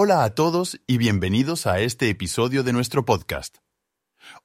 [0.00, 3.56] Hola a todos y bienvenidos a este episodio de nuestro podcast.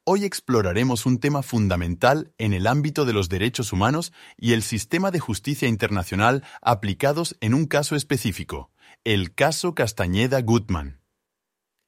[0.04, 5.12] Hoy exploraremos un tema fundamental en el ámbito de los derechos humanos y el sistema
[5.12, 8.72] de justicia internacional aplicados en un caso específico,
[9.04, 11.02] el caso Castañeda-Gutmann.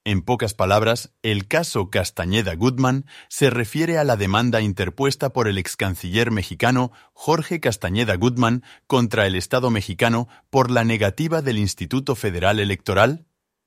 [0.04, 5.76] En pocas palabras, el caso Castañeda-Gutmann se refiere a la demanda interpuesta por el ex
[5.76, 12.60] canciller mexicano Jorge Castañeda Gutmann contra el Estado mexicano por la negativa del Instituto Federal
[12.60, 13.26] Electoral,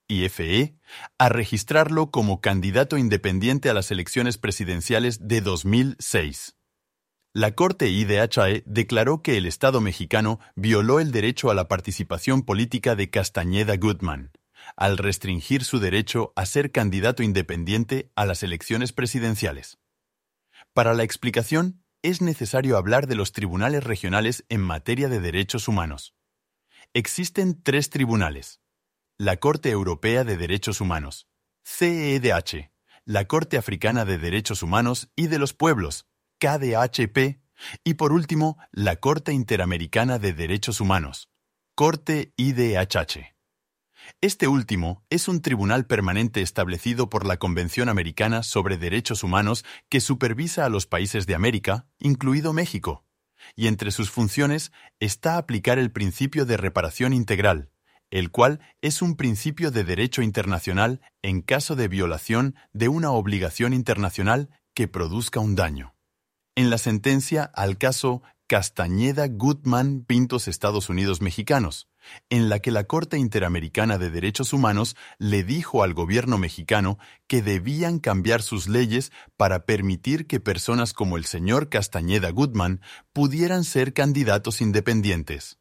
[0.09, 0.77] IFE,
[1.18, 6.56] a registrarlo como candidato independiente a las elecciones presidenciales de 2006.
[7.34, 12.97] La Corte IDHE declaró que el Estado mexicano violó el derecho a la participación política
[12.97, 14.33] de Castañeda Gutmann
[14.77, 19.78] al restringir su derecho a ser candidato independiente a las elecciones presidenciales.
[20.72, 26.14] Para la explicación, es necesario hablar de los tribunales regionales en materia de derechos humanos.
[26.95, 28.61] Existen tres tribunales.
[29.20, 31.27] La Corte Europea de Derechos Humanos,
[31.64, 32.70] CEDH,
[33.04, 36.06] la Corte Africana de Derechos Humanos y de los Pueblos,
[36.38, 37.41] KDHP,
[37.83, 41.30] y por último, la Corte Interamericana de Derechos Humanos,
[41.75, 43.34] Corte IDHH.
[44.20, 50.00] Este último es un tribunal permanente establecido por la Convención Americana sobre Derechos Humanos que
[50.00, 53.05] supervisa a los países de América, incluido México,
[53.56, 57.72] y entre sus funciones está aplicar el principio de reparación integral,
[58.11, 63.73] el cual es un principio de derecho internacional en caso de violación de una obligación
[63.73, 65.95] internacional que produzca un daño.
[66.55, 71.87] En la sentencia al caso Castañeda Gutman Pintos Estados Unidos Mexicanos,
[72.31, 77.43] en la que la Corte Interamericana de Derechos Humanos le dijo al gobierno mexicano que
[77.43, 82.81] debían cambiar sus leyes para permitir que personas como el señor Castañeda Gutman
[83.12, 85.59] pudieran ser candidatos independientes.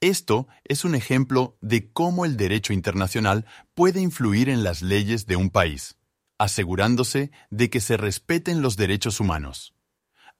[0.00, 5.36] Esto es un ejemplo de cómo el derecho internacional puede influir en las leyes de
[5.36, 5.98] un país,
[6.38, 9.74] asegurándose de que se respeten los derechos humanos.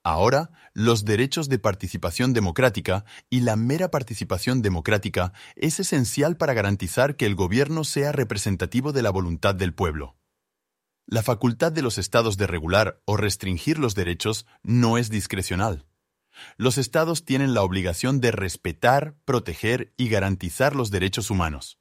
[0.02, 7.16] Ahora, los derechos de participación democrática y la mera participación democrática es esencial para garantizar
[7.16, 10.16] que el gobierno sea representativo de la voluntad del pueblo.
[11.04, 15.84] La facultad de los estados de regular o restringir los derechos no es discrecional.
[16.56, 21.78] Los estados tienen la obligación de respetar, proteger y garantizar los derechos humanos.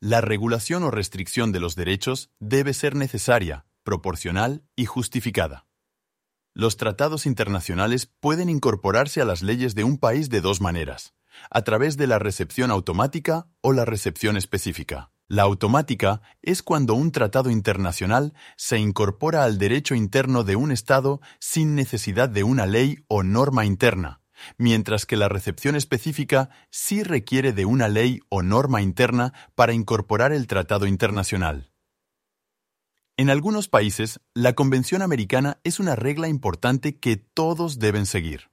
[0.00, 5.66] La regulación o restricción de los derechos debe ser necesaria, proporcional y justificada.
[6.52, 11.14] Los tratados internacionales pueden incorporarse a las leyes de un país de dos maneras,
[11.50, 15.12] a través de la recepción automática o la recepción específica.
[15.28, 21.20] La automática es cuando un tratado internacional se incorpora al derecho interno de un Estado
[21.40, 24.20] sin necesidad de una ley o norma interna,
[24.56, 30.32] mientras que la recepción específica sí requiere de una ley o norma interna para incorporar
[30.32, 31.72] el tratado internacional.
[33.16, 38.50] En algunos países, la Convención Americana es una regla importante que todos deben seguir.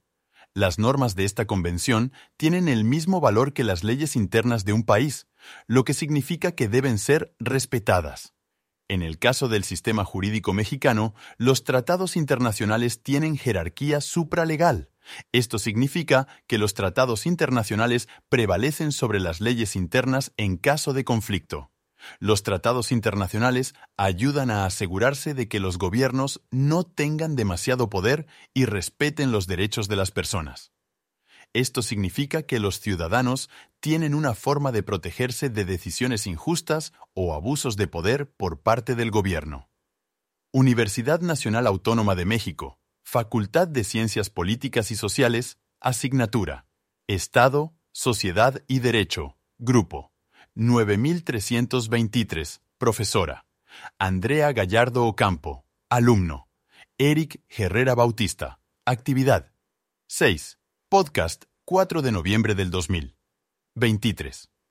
[0.55, 4.83] Las normas de esta convención tienen el mismo valor que las leyes internas de un
[4.83, 5.25] país,
[5.65, 8.35] lo que significa que deben ser respetadas.
[8.87, 14.91] En el caso del sistema jurídico mexicano, los tratados internacionales tienen jerarquía supralegal.
[15.31, 21.72] Esto significa que los tratados internacionales prevalecen sobre las leyes internas en caso de conflicto.
[22.19, 28.65] Los tratados internacionales ayudan a asegurarse de que los gobiernos no tengan demasiado poder y
[28.65, 30.71] respeten los derechos de las personas.
[31.53, 33.49] Esto significa que los ciudadanos
[33.79, 39.11] tienen una forma de protegerse de decisiones injustas o abusos de poder por parte del
[39.11, 39.69] gobierno.
[40.51, 46.65] Universidad Nacional Autónoma de México, Facultad de Ciencias Políticas y Sociales, Asignatura,
[47.07, 50.12] Estado, Sociedad y Derecho, Grupo.
[50.55, 53.47] 9323, profesora.
[53.97, 56.47] Andrea Gallardo Ocampo, alumno.
[56.99, 59.51] Eric Herrera Bautista, actividad.
[60.07, 60.59] 6.
[60.89, 63.15] Podcast, 4 de noviembre del 2000.
[63.75, 64.52] 23.